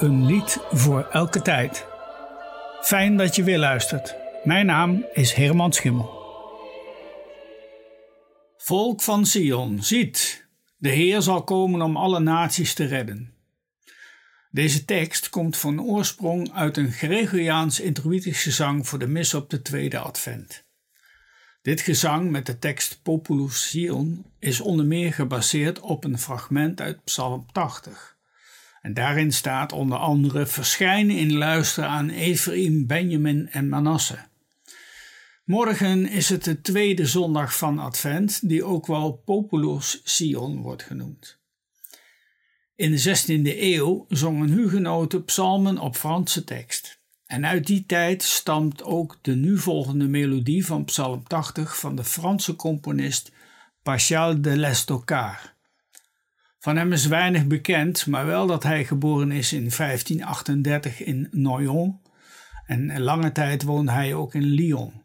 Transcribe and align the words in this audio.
Een 0.00 0.26
lied 0.26 0.58
voor 0.70 1.08
elke 1.10 1.42
tijd. 1.42 1.86
Fijn 2.82 3.16
dat 3.16 3.36
je 3.36 3.42
weer 3.42 3.58
luistert. 3.58 4.14
Mijn 4.44 4.66
naam 4.66 5.06
is 5.12 5.32
Herman 5.32 5.72
Schimmel. 5.72 6.10
Volk 8.56 9.02
van 9.02 9.26
Sion, 9.26 9.82
ziet, 9.82 10.46
de 10.76 10.88
Heer 10.88 11.22
zal 11.22 11.44
komen 11.44 11.82
om 11.82 11.96
alle 11.96 12.20
naties 12.20 12.74
te 12.74 12.84
redden. 12.84 13.34
Deze 14.50 14.84
tekst 14.84 15.28
komt 15.28 15.56
van 15.56 15.82
oorsprong 15.82 16.52
uit 16.52 16.76
een 16.76 16.92
Gregoriaans 16.92 17.80
introïtisch 17.80 18.42
gezang 18.42 18.88
voor 18.88 18.98
de 18.98 19.06
mis 19.06 19.34
op 19.34 19.50
de 19.50 19.62
tweede 19.62 19.98
advent. 19.98 20.64
Dit 21.62 21.80
gezang 21.80 22.30
met 22.30 22.46
de 22.46 22.58
tekst 22.58 23.02
Populus 23.02 23.68
Sion 23.68 24.26
is 24.38 24.60
onder 24.60 24.86
meer 24.86 25.12
gebaseerd 25.12 25.80
op 25.80 26.04
een 26.04 26.18
fragment 26.18 26.80
uit 26.80 27.04
Psalm 27.04 27.46
80. 27.52 28.17
En 28.88 28.94
daarin 28.94 29.32
staat 29.32 29.72
onder 29.72 29.98
andere: 29.98 30.46
Verschijnen 30.46 31.16
in 31.16 31.32
luister 31.32 31.84
aan 31.84 32.10
Ephraim, 32.10 32.86
Benjamin 32.86 33.48
en 33.50 33.68
Manasse. 33.68 34.18
Morgen 35.44 36.08
is 36.08 36.28
het 36.28 36.44
de 36.44 36.60
tweede 36.60 37.06
zondag 37.06 37.56
van 37.56 37.78
Advent, 37.78 38.48
die 38.48 38.64
ook 38.64 38.86
wel 38.86 39.12
Populus 39.12 40.00
Sion 40.04 40.62
wordt 40.62 40.82
genoemd. 40.82 41.38
In 42.76 42.90
de 42.90 43.02
16e 43.02 43.58
eeuw 43.60 44.06
zongen 44.08 44.48
hugenoten 44.48 45.24
psalmen 45.24 45.78
op 45.78 45.96
Franse 45.96 46.44
tekst. 46.44 47.00
En 47.26 47.46
uit 47.46 47.66
die 47.66 47.86
tijd 47.86 48.22
stamt 48.22 48.82
ook 48.82 49.18
de 49.22 49.34
nu 49.34 49.58
volgende 49.58 50.08
melodie 50.08 50.66
van 50.66 50.84
Psalm 50.84 51.22
80 51.26 51.78
van 51.78 51.96
de 51.96 52.04
Franse 52.04 52.56
componist 52.56 53.32
Pascal 53.82 54.40
de 54.40 54.56
Lestocard. 54.56 55.56
Van 56.58 56.76
hem 56.76 56.92
is 56.92 57.06
weinig 57.06 57.46
bekend, 57.46 58.06
maar 58.06 58.26
wel 58.26 58.46
dat 58.46 58.62
hij 58.62 58.84
geboren 58.84 59.30
is 59.30 59.52
in 59.52 59.70
1538 59.76 61.02
in 61.02 61.28
Noyon 61.30 62.00
en 62.66 63.00
lange 63.00 63.32
tijd 63.32 63.62
woonde 63.62 63.92
hij 63.92 64.14
ook 64.14 64.34
in 64.34 64.42
Lyon. 64.42 65.02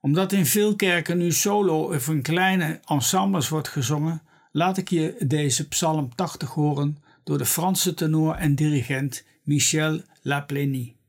Omdat 0.00 0.32
in 0.32 0.46
veel 0.46 0.76
kerken 0.76 1.18
nu 1.18 1.32
solo 1.32 1.94
of 1.94 2.08
in 2.08 2.22
kleine 2.22 2.80
ensembles 2.84 3.48
wordt 3.48 3.68
gezongen, 3.68 4.22
laat 4.52 4.76
ik 4.76 4.88
je 4.88 5.14
deze 5.26 5.68
Psalm 5.68 6.14
80 6.14 6.50
horen 6.50 7.02
door 7.24 7.38
de 7.38 7.46
Franse 7.46 7.94
tenor 7.94 8.34
en 8.34 8.54
dirigent 8.54 9.24
Michel 9.42 10.02
Laplénie. 10.22 10.99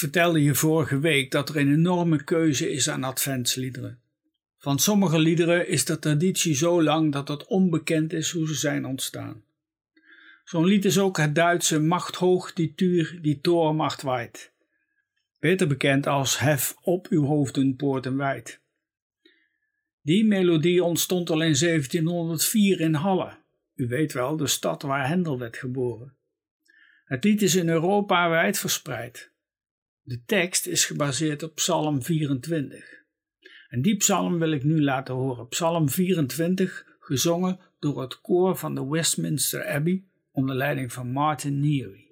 Vertelde 0.00 0.42
je 0.42 0.54
vorige 0.54 0.98
week 0.98 1.30
dat 1.30 1.48
er 1.48 1.56
een 1.56 1.72
enorme 1.72 2.24
keuze 2.24 2.72
is 2.72 2.88
aan 2.88 3.04
adventsliederen. 3.04 4.00
Van 4.58 4.78
sommige 4.78 5.18
liederen 5.18 5.68
is 5.68 5.84
de 5.84 5.98
traditie 5.98 6.54
zo 6.54 6.82
lang 6.82 7.12
dat 7.12 7.28
het 7.28 7.46
onbekend 7.46 8.12
is 8.12 8.30
hoe 8.30 8.46
ze 8.46 8.54
zijn 8.54 8.84
ontstaan. 8.86 9.42
Zo'n 10.44 10.64
lied 10.64 10.84
is 10.84 10.98
ook 10.98 11.16
het 11.16 11.34
Duitse 11.34 11.80
Macht 11.80 12.14
hoog 12.14 12.52
die 12.52 12.74
tuur 12.74 13.18
die 13.22 13.40
torenmacht 13.40 14.02
waait. 14.02 14.52
Beter 15.38 15.66
bekend 15.66 16.06
als 16.06 16.38
Hef 16.38 16.76
op 16.82 17.06
uw 17.10 17.24
hoofden 17.24 17.76
poorten 17.76 18.16
wijd. 18.16 18.60
Die 20.02 20.26
melodie 20.26 20.84
ontstond 20.84 21.30
al 21.30 21.42
in 21.42 21.56
1704 21.58 22.80
in 22.80 22.94
Halle. 22.94 23.36
U 23.74 23.88
weet 23.88 24.12
wel, 24.12 24.36
de 24.36 24.46
stad 24.46 24.82
waar 24.82 25.08
Hendel 25.08 25.38
werd 25.38 25.56
geboren. 25.56 26.14
Het 27.04 27.24
lied 27.24 27.42
is 27.42 27.54
in 27.54 27.68
Europa 27.68 28.28
wijd 28.28 28.58
verspreid. 28.58 29.30
De 30.10 30.22
tekst 30.26 30.66
is 30.66 30.84
gebaseerd 30.84 31.42
op 31.42 31.54
Psalm 31.54 32.02
24. 32.02 33.04
En 33.68 33.82
die 33.82 33.96
psalm 33.96 34.38
wil 34.38 34.50
ik 34.50 34.64
nu 34.64 34.82
laten 34.82 35.14
horen. 35.14 35.48
Psalm 35.48 35.88
24, 35.88 36.86
gezongen 37.00 37.58
door 37.78 38.00
het 38.00 38.20
koor 38.20 38.56
van 38.56 38.74
de 38.74 38.86
Westminster 38.86 39.66
Abbey 39.66 40.04
onder 40.32 40.56
leiding 40.56 40.92
van 40.92 41.12
Martin 41.12 41.60
Neary. 41.60 42.09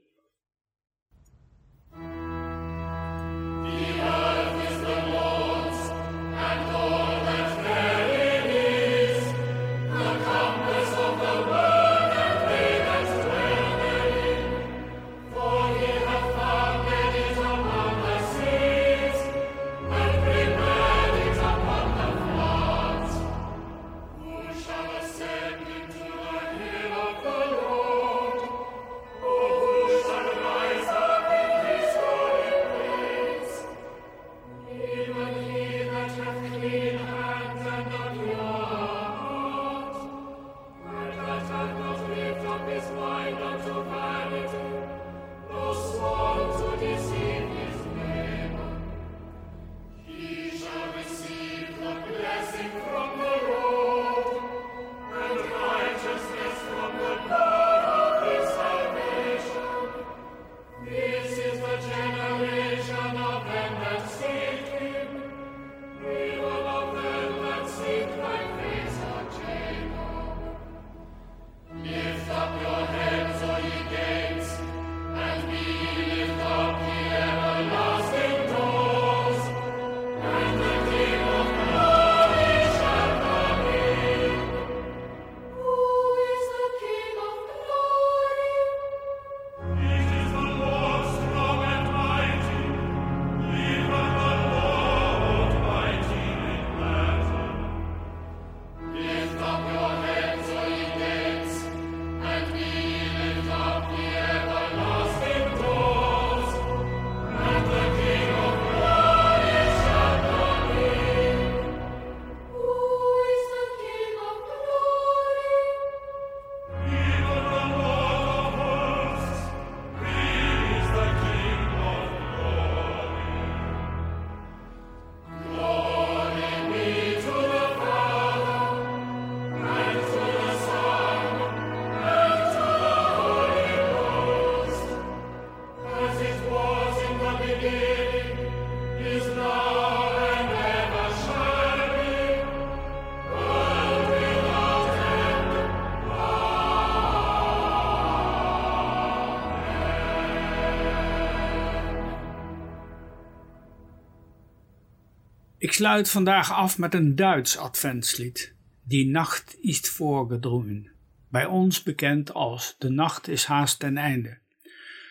Ik 155.59 155.73
sluit 155.73 156.11
vandaag 156.11 156.53
af 156.53 156.79
met 156.79 156.95
een 156.95 157.17
Duits 157.17 157.57
adventslied. 157.57 158.55
Die 158.85 159.07
nacht 159.07 159.57
is 159.61 159.81
voorgedrongen. 159.81 160.91
Bij 161.31 161.45
ons 161.45 161.83
bekend 161.83 162.35
als 162.35 162.75
De 162.79 162.89
nacht 162.89 163.29
is 163.29 163.45
haast 163.45 163.79
ten 163.79 163.97
einde. 163.97 164.39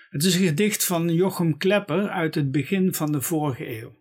Het 0.10 0.24
is 0.24 0.36
een 0.36 0.48
gedicht 0.48 0.86
van 0.86 1.14
Jochem 1.14 1.58
Klepper 1.58 2.10
uit 2.10 2.36
het 2.36 2.52
begin 2.52 2.94
van 2.94 3.12
de 3.12 3.22
vorige 3.22 3.82
eeuw. 3.82 3.96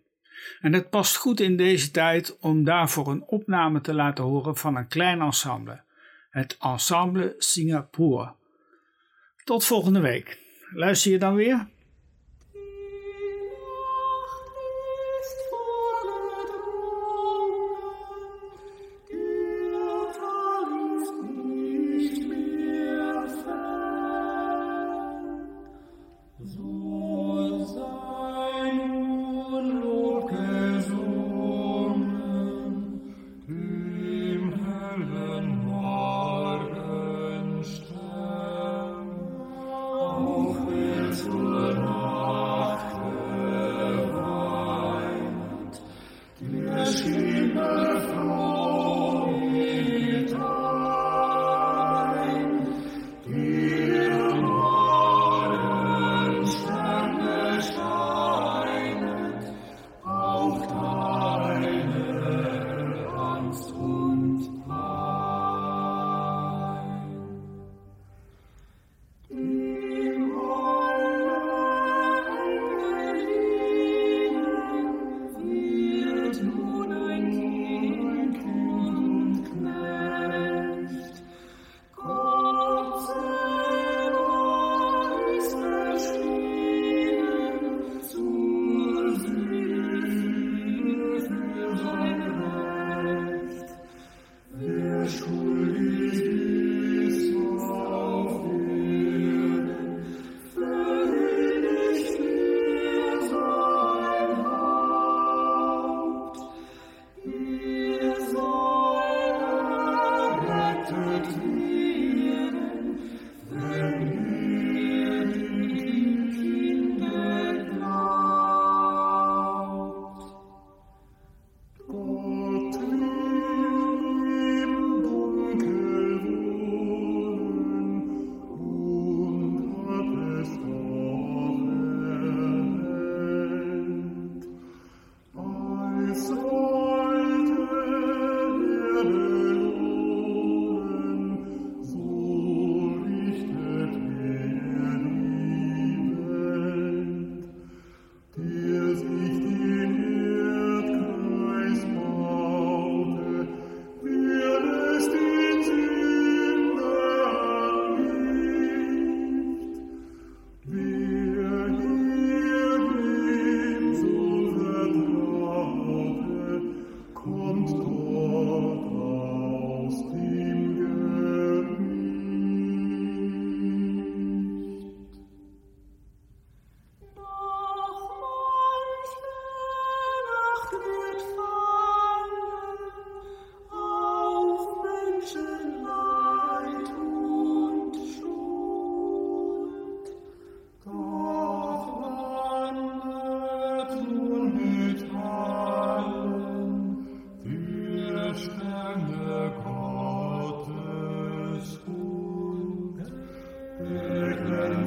En 0.61 0.73
het 0.73 0.89
past 0.89 1.15
goed 1.15 1.39
in 1.39 1.57
deze 1.57 1.91
tijd 1.91 2.37
om 2.39 2.63
daarvoor 2.63 3.07
een 3.07 3.23
opname 3.23 3.81
te 3.81 3.93
laten 3.93 4.23
horen 4.23 4.57
van 4.57 4.75
een 4.75 4.87
klein 4.87 5.21
ensemble, 5.21 5.81
het 6.29 6.57
Ensemble 6.59 7.35
Singapore. 7.37 8.33
Tot 9.43 9.65
volgende 9.65 9.99
week. 9.99 10.39
Luister 10.73 11.11
je 11.11 11.17
dan 11.17 11.35
weer? 11.35 11.67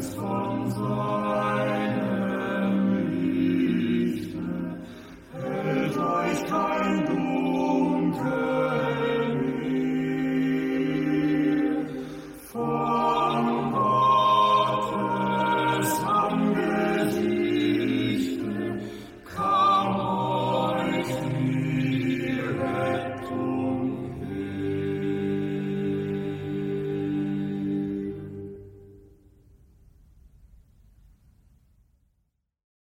transforms 0.00 0.78
all 0.78 1.50